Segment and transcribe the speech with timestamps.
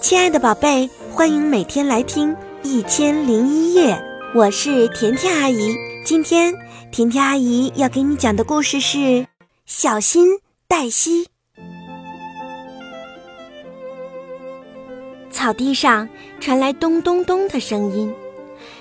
[0.00, 3.94] 亲爱的宝贝，欢迎每天来听《一千零一夜》，
[4.34, 5.74] 我是甜甜阿姨。
[6.04, 6.54] 今天
[6.92, 8.98] 甜甜阿姨要给你讲的故事是
[9.66, 10.38] 《小心
[10.68, 11.24] 黛西》。
[15.30, 16.08] 草地上
[16.40, 18.14] 传来咚咚咚的声音，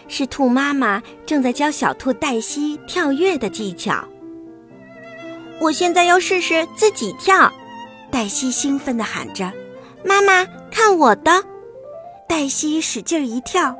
[0.08, 4.08] 是兔妈妈正在教小兔黛西跳跃的技巧。
[5.60, 7.52] 我现在要试试自己跳，
[8.12, 9.52] 黛西兴奋地喊着
[10.08, 11.44] ：“妈妈，看我的！”
[12.30, 13.76] 黛西使劲一跳，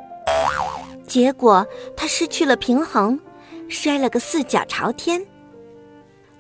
[1.08, 3.18] 结果她失去了平衡，
[3.70, 5.26] 摔了个四脚朝天。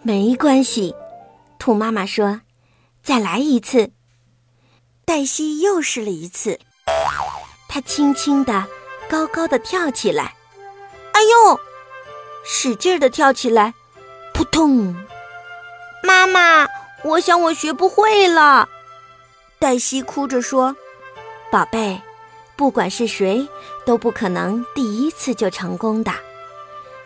[0.01, 0.93] 没关系，
[1.57, 2.41] 兔妈妈说
[3.01, 3.91] ：“再来一次。”
[5.05, 6.59] 黛西又试了一次，
[7.69, 8.65] 她轻轻地、
[9.09, 10.35] 高高的跳起来，
[11.13, 11.59] 哎呦，
[12.43, 13.73] 使劲的跳起来，
[14.33, 14.95] 扑通！
[16.03, 16.67] 妈妈，
[17.03, 18.67] 我想我学不会了。
[19.59, 20.75] 黛西哭着说
[21.51, 21.99] ：“宝贝，
[22.55, 23.47] 不管是谁，
[23.87, 26.11] 都不可能第一次就成功的。”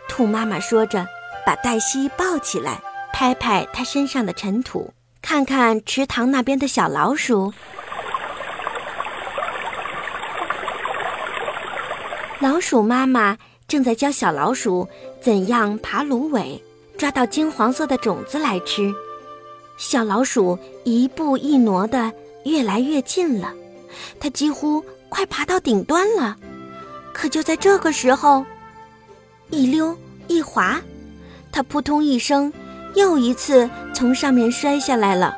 [0.06, 1.06] 兔妈妈说着，
[1.46, 7.54] 把黛西抱起来，拍拍她身上的尘土，看看池塘那边的小老鼠。
[12.38, 14.86] 老鼠妈妈正在教小老鼠
[15.22, 16.62] 怎样爬芦苇，
[16.98, 18.92] 抓到金黄色的种子来吃。
[19.78, 22.12] 小老鼠一步一挪地
[22.44, 23.52] 越来越近了，
[24.18, 26.36] 它几乎快爬到顶端了。
[27.12, 28.44] 可就在这个时候，
[29.50, 29.96] 一溜
[30.28, 30.80] 一滑，
[31.50, 32.52] 它扑通一声，
[32.94, 35.36] 又一次从上面摔下来了。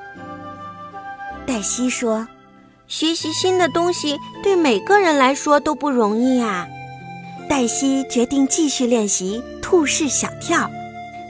[1.47, 2.27] 黛西说
[2.87, 6.67] ：“学习新的东西对每个人来说都不容易啊。”
[7.51, 10.71] 黛西决定继续练习兔式小跳。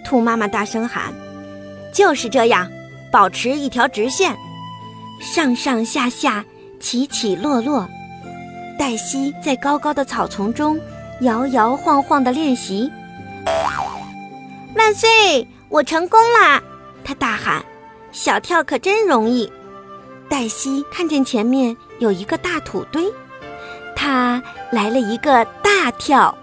[0.04, 1.12] 兔妈妈大声喊
[1.92, 2.70] ：“就是这样，
[3.10, 4.36] 保持一条直线，
[5.24, 6.44] 上上下下，
[6.78, 7.88] 起起落落。”
[8.78, 10.78] 黛西在高高的草丛中
[11.22, 12.90] 摇摇晃晃地练习。
[14.76, 15.48] 万岁！
[15.68, 16.62] 我成功啦！
[17.02, 17.64] 她大喊
[18.12, 19.50] ：“小跳可真容易。”
[20.28, 23.04] 黛西看见前面有一个大土堆。
[23.96, 26.36] 他来了一个大跳，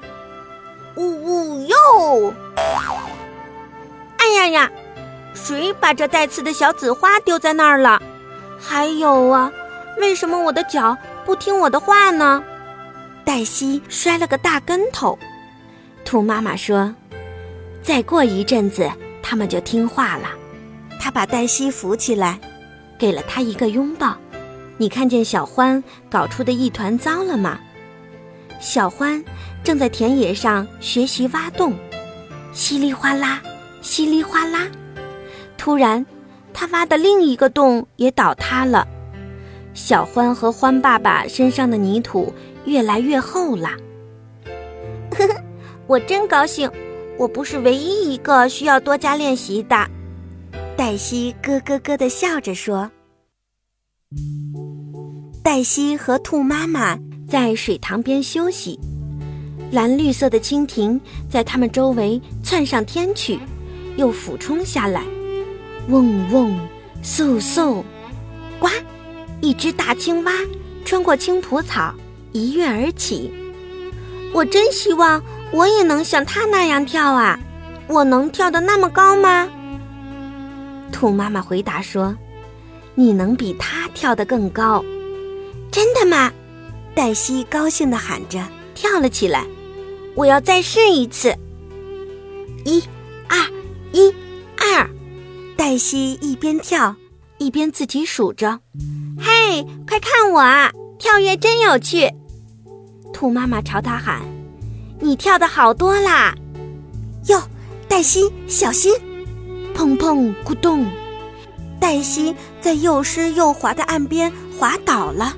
[0.96, 2.34] 呜呜哟！
[4.18, 4.72] 哎呀呀，
[5.34, 8.02] 谁把这带刺的小紫花丢在那儿了？
[8.62, 9.52] 还有啊，
[10.00, 10.96] 为什么我的脚
[11.26, 12.44] 不听我的话呢？
[13.26, 15.18] 黛西摔了个大跟头。
[16.06, 16.94] 兔妈妈说
[17.82, 18.90] ：“再过一阵子，
[19.24, 20.30] 他们就听话了。”
[21.02, 22.40] 她把黛西扶起来，
[23.00, 24.16] 给了她一个拥抱。
[24.78, 27.60] 你看见小欢搞出的一团糟了吗？
[28.60, 29.24] 小欢
[29.64, 31.74] 正在田野上学习挖洞，
[32.54, 33.42] 稀里哗啦，
[33.82, 34.68] 稀里哗啦。
[35.58, 36.06] 突然，
[36.54, 38.88] 他挖的另一个洞也倒塌了。
[39.74, 42.34] 小欢和欢爸爸身上的泥土
[42.66, 43.70] 越来越厚了。
[45.12, 45.44] 呵呵，
[45.88, 46.70] 我真高兴，
[47.18, 49.88] 我不是唯一一个需要多加练习的。
[50.76, 52.92] 黛西咯咯咯地笑着说。
[55.44, 56.98] 黛西和兔妈妈
[57.30, 58.80] 在水塘边休息，
[59.72, 63.40] 蓝绿色的蜻蜓在它们周围窜上天去，
[63.96, 65.04] 又俯冲下来，
[65.92, 66.58] 嗡嗡，
[67.04, 67.84] 嗖嗖，
[68.60, 68.70] 呱！
[69.42, 70.32] 一只大青蛙
[70.86, 71.94] 穿过青蒲草，
[72.32, 73.34] 一跃而起。
[74.34, 75.22] 我真希望
[75.52, 77.38] 我也能像它那样跳啊！
[77.88, 79.50] 我能跳得那么高吗？
[80.94, 82.16] 兔妈妈回答说
[82.96, 84.82] ：“你能比它跳得更高。”
[85.70, 86.32] 真的吗？
[86.96, 88.42] 黛西高兴地喊着，
[88.74, 89.46] 跳了起来。
[90.16, 91.36] 我要再试一次。
[92.64, 92.82] 一、
[93.28, 93.61] 二、一、二。
[95.72, 96.98] 黛西一边跳，
[97.38, 98.60] 一边自己数着。
[99.18, 100.70] 嘿，快看我啊！
[101.00, 102.12] 跳跃真有趣。
[103.14, 104.20] 兔妈妈朝他喊
[105.00, 106.36] ：“你跳的好多啦！”
[107.30, 107.42] 哟，
[107.88, 108.94] 黛西小心！
[109.74, 110.86] 砰砰咕咚，
[111.80, 114.30] 黛西在又湿又滑的岸边
[114.60, 115.38] 滑倒了。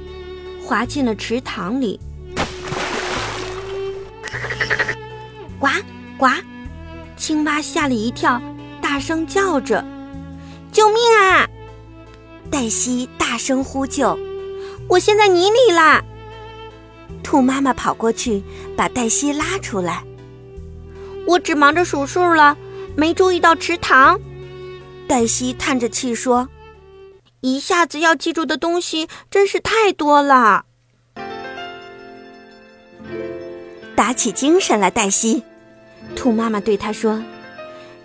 [0.65, 1.99] 滑进了池塘里，
[5.59, 5.67] 呱
[6.17, 6.25] 呱！
[7.17, 8.41] 青蛙吓了一跳，
[8.81, 9.85] 大声叫着
[10.73, 11.47] ：“救命啊！”
[12.51, 14.19] 黛西大声呼救
[14.89, 16.03] ：“我陷在泥里啦！”
[17.23, 18.43] 兔妈妈跑过去，
[18.75, 20.03] 把黛西拉出来。
[21.25, 22.57] 我只忙着数数了，
[22.97, 24.19] 没注意到池塘。
[25.07, 26.49] 黛西叹着气说。
[27.39, 30.63] 一下子要记住的东西真是太多了。
[33.97, 35.43] 打起精神来，黛西。
[36.15, 37.21] 兔妈妈对她说：“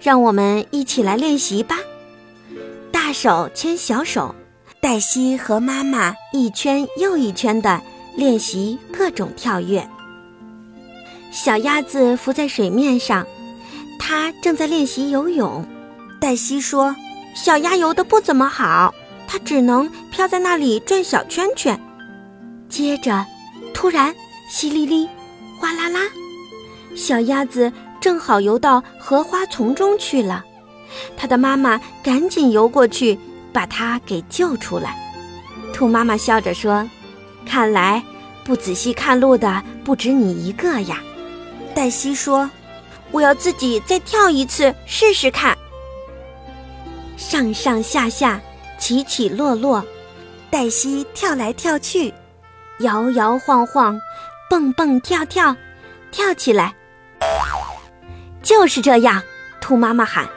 [0.03, 1.79] 让我们一起来练习吧。
[3.09, 4.35] 大手牵小手，
[4.83, 7.81] 黛西和妈妈一圈又一圈地
[8.15, 9.89] 练习各种跳跃。
[11.31, 13.27] 小鸭子浮在水面上，
[13.99, 15.65] 它正在练习游泳。
[16.21, 16.95] 黛西说
[17.35, 18.95] ：“小鸭游得不怎么好，
[19.27, 21.81] 它只能飘在那里转小圈圈。”
[22.69, 23.25] 接着，
[23.73, 24.15] 突然，
[24.53, 25.09] 淅沥沥，
[25.59, 26.01] 哗啦啦，
[26.95, 27.73] 小鸭子
[28.03, 30.45] 正好游到荷花丛中去了。
[31.17, 33.19] 它的妈妈赶紧游过去，
[33.53, 34.97] 把它给救出来。
[35.73, 36.89] 兔妈妈笑着说
[37.47, 38.03] ：“看来
[38.45, 41.01] 不仔细看路的不止你一个呀。”
[41.75, 42.51] 黛西说
[43.13, 45.57] ：“我要自己再跳一次试试看。”
[47.17, 48.41] 上上下下，
[48.79, 49.85] 起起落落，
[50.51, 52.13] 黛西跳来跳去，
[52.81, 54.01] 摇摇晃晃，
[54.49, 55.55] 蹦蹦跳跳，
[56.11, 56.75] 跳起来。
[58.43, 59.23] 就是这样，
[59.61, 60.29] 兔妈妈喊：“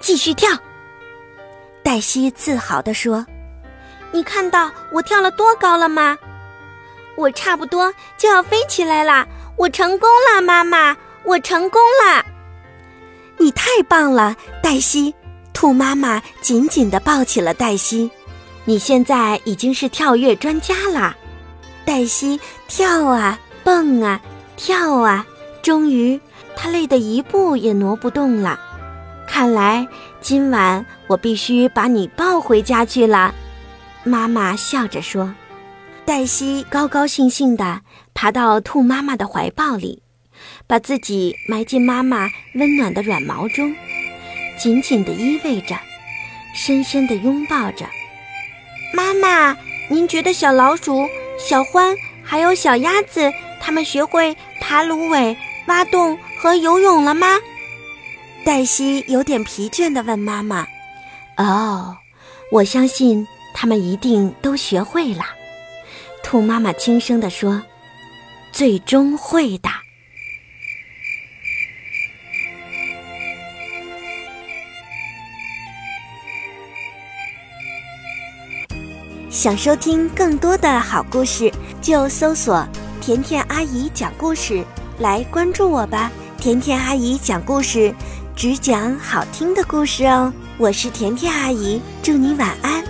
[0.00, 0.50] 继续跳！”
[1.82, 3.26] 黛西自豪地说
[4.12, 6.18] ：“你看到我跳了多高了吗？
[7.16, 9.26] 我差不多就要飞起来啦！”
[9.58, 10.96] 我成功了，妈妈！
[11.24, 12.24] 我成功了！
[13.38, 15.12] 你太棒了，黛西！
[15.52, 18.08] 兔妈妈紧紧地抱起了黛西。
[18.64, 21.16] 你现在已经是跳跃专家了。
[21.84, 24.20] 黛西跳啊蹦啊
[24.56, 25.26] 跳啊，
[25.60, 26.20] 终于，
[26.54, 28.60] 她累得一步也挪不动了。
[29.38, 29.86] 看来
[30.20, 33.32] 今晚我必须把你抱回家去了。
[34.02, 35.32] 妈妈笑着说。
[36.04, 37.82] 黛西高高兴兴地
[38.14, 40.02] 爬到兔妈妈的怀抱里，
[40.66, 43.72] 把自己埋进妈妈温暖的软毛中，
[44.58, 45.76] 紧紧地依偎着，
[46.52, 47.86] 深深地拥抱着。
[48.92, 49.56] 妈妈，
[49.88, 51.08] 您觉得小老鼠、
[51.38, 55.36] 小獾还有小鸭子，它们学会爬芦苇、
[55.68, 57.36] 挖洞和游泳了吗？
[58.44, 60.66] 黛西有点疲倦地问妈妈。
[61.36, 61.96] 哦，
[62.50, 65.24] 我相信他们一定都学会了。
[66.22, 67.62] 兔妈妈轻声地说
[68.52, 69.68] ：“最终会的。”
[79.30, 82.66] 想收听更多的好故事，就搜索
[83.00, 84.64] “甜甜阿姨讲故事”
[84.98, 86.10] 来关注我吧。
[86.38, 87.94] 甜甜阿姨讲故事，
[88.38, 90.32] 只讲好听的故事哦。
[90.58, 92.84] 我是甜甜阿姨，祝你晚安。